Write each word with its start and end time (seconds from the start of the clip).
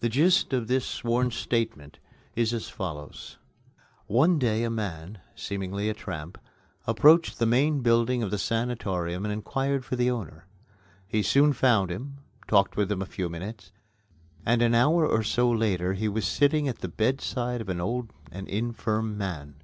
The 0.00 0.08
gist 0.08 0.54
of 0.54 0.66
this 0.66 0.86
sworn 0.86 1.30
statement 1.30 1.98
is 2.34 2.54
as 2.54 2.70
follows: 2.70 3.36
One 4.06 4.38
day 4.38 4.64
a 4.64 4.70
man 4.70 5.18
seemingly 5.34 5.90
a 5.90 5.92
tramp 5.92 6.38
approached 6.86 7.38
the 7.38 7.44
main 7.44 7.82
building 7.82 8.22
of 8.22 8.30
the 8.30 8.38
sanatorium 8.38 9.26
and 9.26 9.30
inquired 9.34 9.84
for 9.84 9.94
the 9.94 10.10
owner. 10.10 10.46
He 11.06 11.20
soon 11.22 11.52
found 11.52 11.90
him, 11.90 12.16
talked 12.46 12.78
with 12.78 12.90
him 12.90 13.02
a 13.02 13.04
few 13.04 13.28
minutes, 13.28 13.70
and 14.46 14.62
an 14.62 14.74
hour 14.74 15.06
or 15.06 15.22
so 15.22 15.50
later 15.50 15.92
he 15.92 16.08
was 16.08 16.26
sitting 16.26 16.66
at 16.66 16.78
the 16.78 16.88
bedside 16.88 17.60
of 17.60 17.68
an 17.68 17.78
old 17.78 18.10
and 18.32 18.48
infirm 18.48 19.18
man. 19.18 19.56